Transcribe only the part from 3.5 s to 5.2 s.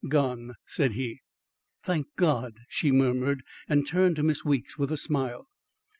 and turned to Miss Weeks with a